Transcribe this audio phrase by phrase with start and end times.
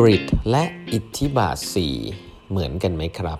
[0.00, 1.56] กริดและอิทธิบาท
[2.02, 3.38] 4 เหมือนกันไหมครับ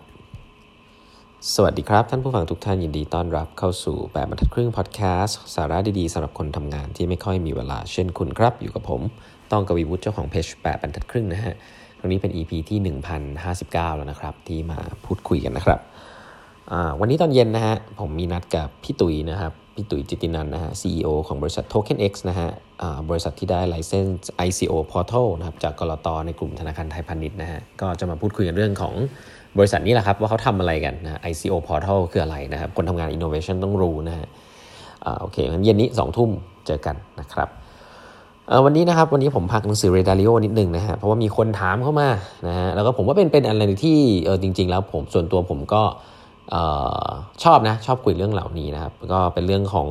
[1.55, 9.01] สวัสดีครับ ท่านผู้ฟังทุกท่านยินดีต้อนรับเข้าสู่แบบบรรทัดครึ่งพอดแคสต์สาระดีๆสำหรับคนทำงานที่ไม่ค่อยมีเวลาเช่นคุณครับ อยู่กับผม
[9.53, 11.55] ต้องกวีวุฒิเจ้าของเพจแบบบรรทัดครึ่งนะฮะ
[11.99, 12.79] ตรงนี้เป็น EP ที่
[13.39, 15.81] 1059 แล้วนะครับ ที่มาพูดคุยกันนะครับ
[17.01, 22.49] วันนี้ตอนเย็นนะฮะผมมีนัดกับพี่ตุ๋ยนะครับ พี่ตุ๋ยจิตินันนะฮะ CEO ของบริษัท TokenX นะฮะ
[23.11, 28.95] บริษัทที่ได้ไลเซนส์ ICO Portal นะครับจากกรตในกลุ่มธนาคารไทยพาณิชย์นะฮะก็จะมาพูดคุยกันเรื่องของ
[29.59, 34.27] บริษัทนี้แหละครับ ว่าเขาทำอะไรกันนะ ICO Portal คืออะไรนะครับ คนทำงาน Innovation ต้องรู้นะฮะ
[35.21, 36.31] โอเคงั้นเย็นนี้สองทุ่ม
[36.67, 37.49] เจอกันนะครับ
[38.65, 42.09] วันนี้นะครับวันนี้ผมพักหนังสือเรดาริโอนิดนึงนะฮะเพราะว่ามีคนถามเข้ามา
[42.49, 45.83] นะฮะแล้วก็ผมว่าเป็นเป็นอะไรที่เออจริง ๆ แล้วผมส่วนตัวผมก็
[47.45, 49.89] ชอบนะชอบคุยเรื่องเหล่านี้นะครับ ก็เป็นเรื่องของ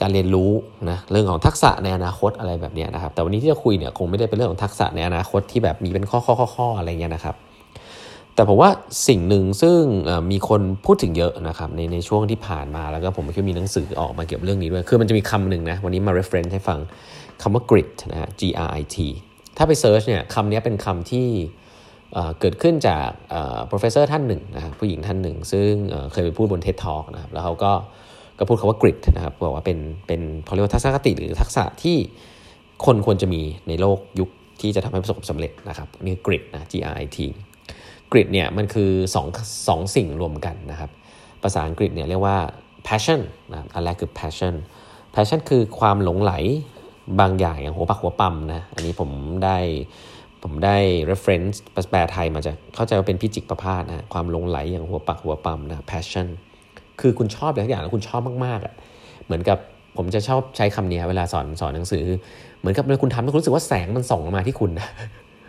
[0.00, 0.50] การเรียนรู้
[0.90, 7.36] นะเรื่องของทักษะในอนาคตอะไรแบบนี้นะครับ แต่วันนี้ที่จะคุยเนี่ยคงไม่ได้เป็นเรื่องของทักษะในอนาคตที่แบบมีเป็นข้อข้อข้อข้ออะไรเงี้ยนะครับ
[8.34, 8.70] แต่ผมว่า
[9.08, 9.78] สิ่งหนึ่งซึ่ง
[10.30, 16.78] มีคนพูดถึงเยอะนะครับในในช่วงที่ผ่านมาแล้วก็ผมก็มีหนังสือออกมาเกี่ยวกับเรื่องนี้ด้วย คือมันจะมีคำหนึ่งนะวันนี้มา reference ให้ฟัง
[17.42, 18.96] คำว่า grit นะฮะ G R I T
[19.56, 21.28] ถ้าไปเซิร์ชเนี่ยคำนี้เป็นคำที่
[22.40, 23.08] เกิดขึ้นจาก
[23.70, 25.70] professor ท่านหนึ่งนะครับผู้หญิงท่านหนึ่ง ซึ่ง
[26.12, 27.72] เคยไปพูดบน TED Talk นะครับแล้วเขาก็
[28.38, 31.96] ก็พูดคาว่า grit นะครับบอกว่าเป็นเป็นเขาเรียกว่าทัศนคติหรือทักษะที่
[32.86, 34.28] คนควรจะมีในโลกยุค
[34.60, 37.18] ที่จะทำให้ประสบความสำเร็จนะครับนี่ grit นะ G R I T
[38.12, 39.26] grit เนี่ยมันคือ2อง
[39.68, 40.90] สองสิ่งรวมกันนะครับ
[41.42, 42.36] ภาษาอังกฤษเนี่ยเรียกว่า
[42.86, 44.54] passion นะอันแรกคือ passion
[45.14, 46.32] passion คือความหลงไหล
[47.20, 49.10] บางอย่างอย่างหัวปักหัวปั๊มนะ อันนี้ผม
[49.44, 49.58] ได้
[50.44, 50.76] ผมได้
[51.10, 51.56] reference
[51.90, 56.28] แปลไทยมาจากเข้าใจว่าเป็นพิจิกประพาสนะความลงไหลอย่างหัวปักหัวปั๊มนะ passion
[57.00, 58.74] คือคุณชอบอะไรอย่างแล้วคุณชอบมากๆอะ่ะ
[59.26, 59.58] เหมือนกับ
[59.96, 62.04] ผมจะชอบใช้คำนี้เวลาสอนสอนหนังสือ
[62.60, 64.70] เหมือนกับเวลาคุณทำแล้วคุณรู้สึกว่าแสงมันส่องมาที่คุณ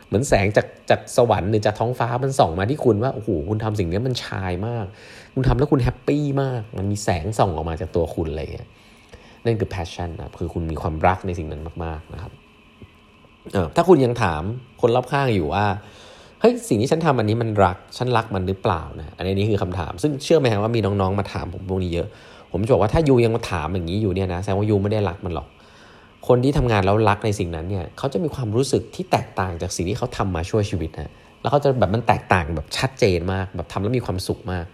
[0.07, 4.85] เหมือนแสงจากจากสวรรค์หรือจากท้องฟ้ามันส่องมาที่คุณว่าโอ้โหคุณทำสิ่งนี้มันชายมาก
[5.33, 8.67] คุณทำแล้วคุณแฮปปี้มาก มันมีแสงส่องออกมาจากตัวคุณอะไรเงี้ย
[9.45, 12.31] นั่นคือ passion นะคือคุณมีความรักในสิ่งนั้นมากๆนะครับ
[13.75, 14.41] ถ้าคุณยังถาม
[14.81, 15.65] คนรอบข้างอยู่ว่า
[16.41, 22.07] เฮ้ยสิ่งที่ฉันทำอันนี้มันรักฉันรักมันหรือเปล่านะอันนี้คือคำถาม ซึ่งเชื่อไหมครับว่ามีน้องๆมาถามผมพวกนี้เยอะ
[22.51, 25.47] ผมจะบอกว่าถ้ายูยังมาถามอย่างนี้อยู่เนี่ยนะแสดงว่ายูไม่ได้รักมันหรอก
[26.27, 31.11] คนที่ทำงานแล้วรักในสิ่งนั้นเนี่ยเขาจะมีความรู้สึกที่แตกต่างจากสิ่งที่เขาทำมาช่วยชีวิตนะ
[31.41, 34.65] แล้วเขาจะแบบมันแตกต่างแบบชัดเจนมาก แบบทำแล้วมีความสุขมาก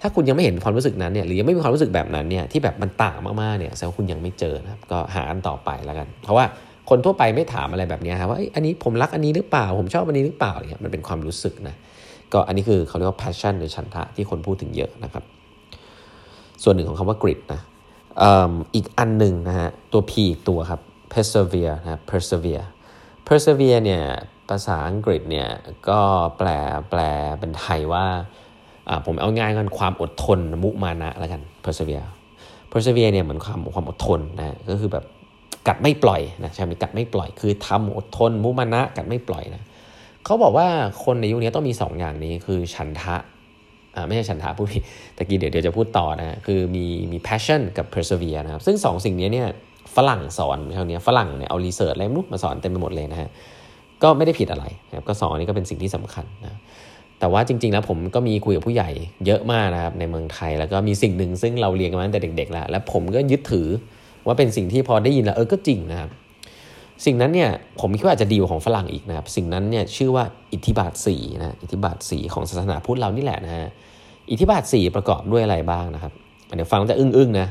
[0.00, 6.44] ถ้าคุณยังไม่เห็นความรู้สึกนั้นเนี่ยหรือยังไม่มีความรู้สึกแบบนั้นเนี่ยที่แบบมันต่างมากๆเนี่ยแสดงว่าคุณยังไม่เจอนะครับก็หาอันต่อไปแล้วกัน เพราะว่า
[6.88, 11.74] คนทั่วไปไม่ถามอะไรแบบนี้ครับว่าอันนี้ผมรักอันนี้หรือเปล่า ผมชอบอันนี้หรือเปล่าเนี่ยมันเป็นความรู้สึกนะ
[12.32, 15.24] ก็อันนี้คือเขาเรียกว่า passion หรือฉันทะที่คนพูดถึงเยอะนะครับ
[16.62, 17.60] ส่วนหนึ่งของคำว่า grit นะ
[18.74, 20.80] อีกอันหนึ่งนะฮะตัว P อีกตัวครับ
[21.12, 22.66] persevere นะ persevere
[23.26, 24.02] persevere เนี่ย
[24.48, 25.48] ภาษาอังกฤษเนี่ย
[25.88, 26.00] ก็
[26.38, 26.48] แปล
[26.90, 27.00] แปล
[27.38, 28.06] เป็นไทยว่า
[29.06, 32.08] ผมเอาง่ายกันความอดทนมุมานะแล้วกัน persevere
[32.72, 35.04] persevere เนี่ยเหมือนความความอดทนนะก็คือแบบ
[35.68, 39.62] กัดไม่ปล่อยนะใช่ไหมกัดไม่ปล่อย คือทำอดทน มุมานะกัดไม่ปล่อยนะ
[40.24, 40.66] เขาบอกว่า
[41.04, 43.16] คนในยุคนี้ต้องมี 2 อย่างนี้คือฉันทะ
[43.94, 44.82] อ่าไม่ใช่ฉันทะพูดผิด
[45.16, 49.48] ตะกี้เดี๋ยวเดี๋ยวจะพูดต่อนะคือมีมี passion กับ persevere นะครับซึ่ง 2 สิ่งนี้เนี่ย
[49.96, 53.28] ฝรั่งสอนเท่านี้ฝรั่งเนี่ยเอารีเสิร์ชอะไรมุกมาสอนเต็มไปหมดเลยนะฮะ
[54.02, 56.58] ก็ไม่ได้ผิดอะไรนะครับก็สองอันนี้ก็เป็นสิ่งที่สำคัญนะ
[57.20, 58.90] แต่ว่าจริง ๆ แล้วผมก็มีคุยกับผู้ใหญ่
[59.26, 63.68] เยอะมากนะครับในเมืองไทย แล้วก็มีสิ่งหนึ่งซึ่งเราเรียนกันมาตั้งแต่เด็กๆแล้วและผมก็ยึดถือ
[64.28, 66.10] ว่าเป็นสิ่งที่พอได้ยินแล้วเออก็จริงนะครับ
[67.04, 67.50] สิ่งนั้นเนี่ย
[67.80, 73.68] ผมคิดว่าอาจจะดีกว่าของฝรั่งอีกนะครับ สิ่งนั้นเนี่ยชื่อว่าอิทธิบาทสีนะอิทธิบาทสีของศาสนาพุทธเรานี่แหละนะฮะ
[74.30, 76.12] อิทธิบาทสีประกอบด้วยอะไรบ้างนะครับ
[76.54, 77.48] เดี๋ยวฟังจะอึ้งๆนะ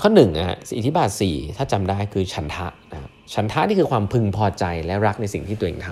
[0.00, 5.88] ข้อหนึ่งนะฮะอิทธิบาทสี่ถ้าจำได้คือฉันทะนะครับฉันทะนี่คือความพึงพอใจและรักในสิ่งที่ตัวเองท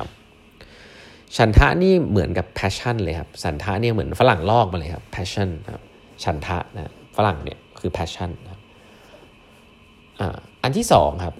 [0.67, 5.83] ำฉันทะนี่เหมือนกับ passion เลยครับฉันทะเนี่ยเหมือนฝรั่งลอกมาเลยครับ passion ครับ
[6.25, 8.61] ฉันทะนะฝรั่งเนี่ยคือ passion นะ
[10.63, 11.35] อันที่สองครับ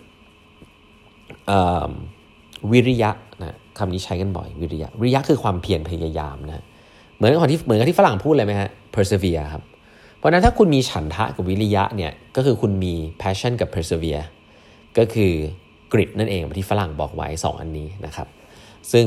[2.73, 3.11] วิริยะ
[3.43, 6.65] นะคำนี้ใช้กันบ่อยวิริยะวิริยะคือความเพียรพยายามนะ
[7.17, 9.63] เหมือนกับที่เหมือนกับที่ฝรั่งพูดเลยไหมฮะ persevere ครับ
[10.17, 14.25] เพราะนั้นถ้าคุณมีฉันทะกับวิริยะเนี่ยก็คือคุณมี passion กับ persevere
[14.99, 15.33] ก็คือ
[15.93, 18.29] กริดนั่นเองที่ฝรั่งบอกไว้ 2 อันนี้นะครับ
[18.93, 19.07] ซึ่ง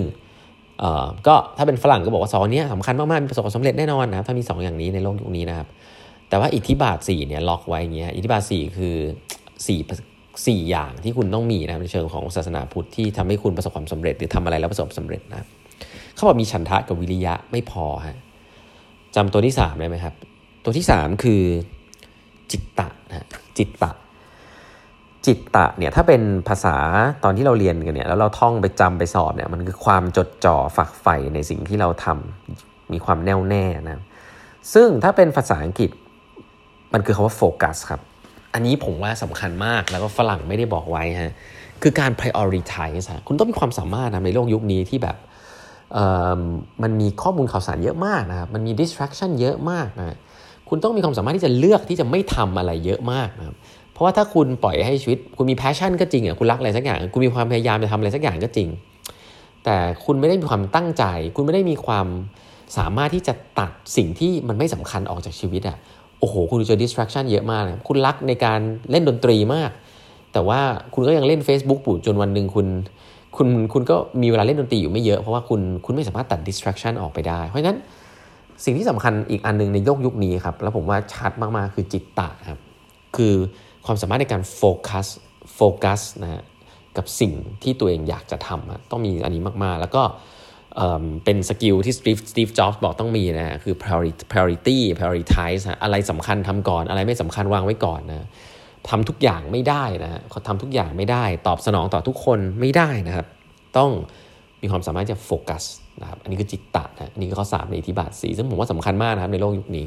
[1.28, 5.68] ก็ถ้าเป็นฝรั่งก็บอกว่าสองนี้สำคัญมากๆมีประสบความสำเร็จแน่นอนนะถ้ามี 2 อย่างนี้ในโลกยุคนี้นะครับ
[6.30, 8.96] แต่ว่าอิทธิบาท4เนี่ยล็อกไว้อย่างเงี้ยอิทธิบาท4คือ
[9.66, 9.80] สี่
[10.48, 15.48] สี่อย่างที่คุณต้องมีนะในเชิงของศาสนาพุทธที่ทำให้คุณประสบความสำเร็จ หรือทำอะไรแล้วประสบสำเร็จนะ
[16.16, 18.18] เขาบอกมีฉันทะกับวิริยะไม่พอฮะ
[19.16, 20.14] จำตัวที่สามได้ไหมครับ
[20.64, 21.42] ตัวที่สามคือ
[22.52, 23.26] จิตตะนะ
[23.58, 23.92] จิตตะ
[25.26, 26.76] จิตตะเนี่ยถ้าเป็นภาษา
[27.24, 34.04] ตอนที่เราเรียนกันเนี่ยแล้วเราท่องไปจำไปสอบเนี่ยมันคือความจดจ่อฝักใฝ่ในสิ่งที่เราทำมีความแน่วแน่นะ
[34.74, 35.92] ซึ่งถ้าเป็นภาษาอังกฤษ
[36.94, 38.02] มันคือคาว่าโฟกัสครับ
[38.54, 41.34] อันนี้ผมว่าสำคัญมากแล้วก็ฝรั่งไม่ได้บอกไว้ฮะ
[41.82, 45.18] คือการ prioritize ฮะคุณต้องมีความสามารถนะในโลกยุคนี้ที่แบบ
[46.84, 50.18] มันมีข้อมูลข่าวสารเยอะมากนะครับมันมี distraction เยอะมากนะ
[50.70, 53.56] คุณต้องมีความสามารถที่จะเลือกที่จะไม่ทำอะไรเยอะมากนะครับ
[53.92, 58.70] เพราะว่าถ้าคุณปล่อยให้ชีวิต คุณมีแพชชั่นก็จริงอะคุณรักอะไรสักอย่างคุณมีความพยายามจะทำอะไรสักอย่างก็จริง
[59.64, 61.04] แต่คุณไม่ได้มีความตั้งใจ
[61.36, 62.08] คุณไม่ได้มีความ
[62.78, 65.78] สามารถที่จะตัดสิ่งที่มันไม่สำคัญออกจากชีวิตอะ
[66.20, 68.60] โอ้โห คุณเจอ distraction เยอะมากนะคุณรักในการ
[68.92, 69.72] เล่นดนตรีมาก
[70.34, 70.60] แต่ว่า
[70.94, 72.68] คุณก็ยังเล่น Facebook ปู่จนวันหนึ่งคุณ
[73.38, 77.78] คุณคุณก็มีเวลาเล่นดนตรีอยู่ไม่เยอะเพราะว่าคุณคุณไม่สามารถตัด distraction ออกไปได้ เพราะฉะนั้น
[78.64, 82.60] สิ่งที่สำคัญอีกอันนึงในโลกยุคนี้ครับ แล้วผมว่าชัดมากๆคือจิตตะครับ
[83.16, 83.34] คือ
[83.86, 85.08] ความสามารถในการโฟกัส
[85.56, 86.44] โฟกัสนะฮะ
[86.98, 87.34] กับสิ่ง
[87.64, 90.04] ที่ตัวเองอยากจะทำต้องมีอันนี้มากๆ แล้วก็
[91.24, 98.28] เป็น skill ที่สตีฟสตีฟจ็อบส์บอกต้องมีนะคือ priority prioritize อะไรสำคัญทำก่อน อะไรไม่สำคัญวางไว้ก่อนนะ
[98.90, 103.28] ทำทุกอย่างไม่ได้นะเขาทำทุกอย่างไม่ได้ ตอบสนองต่อทุกคนไม่ได้นะครับ
[103.78, 103.92] ต้อง
[104.62, 105.64] มีความสามารถจะโฟกัส
[106.02, 109.86] นะครับอันนี้คือจิตตะนะอันนี้คือข้อสามในอิทธิบาทสีซึ่งผมว่าสำคัญมากนะครับในโลกยุคนี้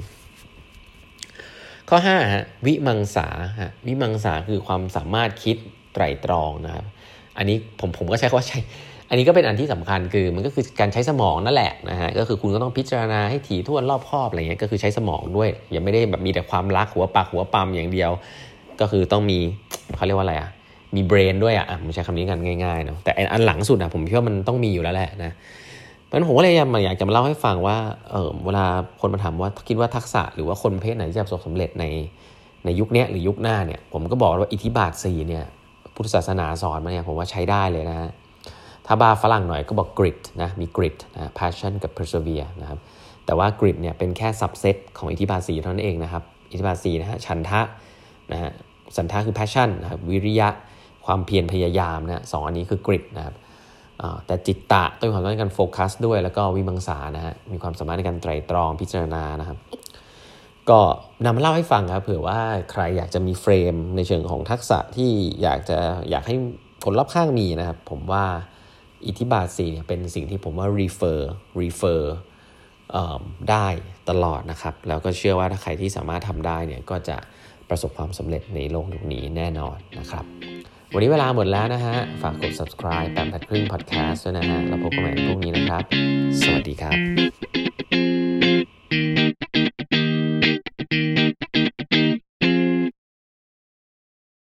[1.88, 3.26] ข้อ5ฮะวิมังสา
[3.60, 5.56] ฮะวิมังสาคือความสามารถคิด
[5.94, 6.84] ไตรตรองนะครับ
[7.38, 8.58] อันนี้ผมผมก็ใช้คำว่าใช้
[9.10, 18.10] อันนี้ก็เป็นอันที่สำคัญคือมันก็คือการใช้สมองนั่นแหละนะฮะก็คือคุณก็ต้องพิจารณาให้ถี่ถ้วนรอบคอบอะไรเงี้ยก็คือใช้สมองด้วย อย่าไม่ได้แบบมีแต่ความรักหัวปากหัวปั๊มอย่างเดียว
[18.80, 19.38] ก็คือต้องมี
[19.96, 20.50] เขาเรียกว่าอะไรอะ
[20.96, 25.32] มีเบรนด้วยอะผมใช้คำนี้กันง่ายๆเนาะแต่อันหลังสุดอะผมคิดว่ามันต้องมีอยู่แล้วแหละนะ
[26.06, 27.76] เพราะฉะนั้นผมก็เลยอยากจะมาเล่าให้ฟังว่า
[28.10, 28.66] เออเวลา
[29.00, 31.84] คนมาถามว่าคิดว่าทักษะหรือว่าคนประเภทไหนจะประสบสำเร็จใน
[32.64, 35.44] ในยุคนี้หรือยุคหน้าเนี่ยผมก็บอกว่าอิทธิบาท4เนี่ย
[35.94, 38.10] พุทธศาสนาสอนมาเนี่ยผมว่าใช้ได้เลยนะฮะ
[38.92, 42.78] ถ้าบาฝรั่งหน่อยก็บอก grit นะ มี grit นะ passion กับ persevere นะครับ
[43.26, 47.60] แต่ว่า grit เนี่ยเป็นแค่ subset ของอิทธิบาท4เท่านั้นเองนะครับ อิทธิบาท4นะฮะ ฉันทะ
[48.32, 48.50] นะฮะ
[48.96, 50.48] สันทะคือ passion นะครับ วิริยะ
[51.06, 53.34] ความเพียรพยายามนะสองอันนี้คือ grit นะครับ
[54.26, 59.58] แต่จิตตะต้องมีความสามารถในการโฟกัสด้วย แล้วก็วิมังสานะฮะ มีความสามารถในการไตรตรองพิจารณานะครับ
[60.70, 60.81] ก็
[61.25, 62.38] นำมาเล่าให้ฟังครับ เผื่อว่า
[62.70, 65.10] ใครอยากจะมีเฟรมในเชิงของทักษะที่
[65.42, 65.78] อยากจะ
[66.10, 66.37] อยากให้
[66.84, 68.25] คนรอบข้างมีนะครับ ผมว่า
[69.06, 71.20] อิทธิบาท4เนี่ยเป็นสิ่งที่ผมว่า refer
[71.61, 72.02] refer
[73.50, 73.67] ได้
[74.11, 77.17] ตลอดนะครับ แล้วก็เชื่อว่าถ้าใครที่สามารถทำได้เนี่ยก็จะ
[77.69, 80.25] ประสบความสำเร็จในโลกยุคนี้แน่นอนนะครับ
[80.93, 85.82] วันนี้เวลาหมดแล้วนะฮะ ฝากกด subscribe แปมพัดครึ่ง podcast ด้วยนะฮะ แล้วพบกันใหม่พรุ่งนี้นะครับ
[86.43, 87.69] สวัสดีครับ